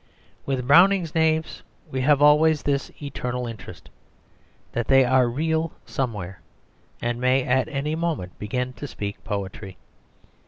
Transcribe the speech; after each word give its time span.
With 0.47 0.65
Browning's 0.67 1.13
knaves 1.13 1.61
we 1.91 2.01
have 2.01 2.23
always 2.23 2.63
this 2.63 2.89
eternal 2.99 3.45
interest, 3.45 3.91
that 4.71 4.87
they 4.87 5.05
are 5.05 5.29
real 5.29 5.73
somewhere, 5.85 6.41
and 7.03 7.21
may 7.21 7.43
at 7.43 7.67
any 7.67 7.93
moment 7.93 8.39
begin 8.39 8.73
to 8.73 8.87
speak 8.87 9.23
poetry. 9.23 9.77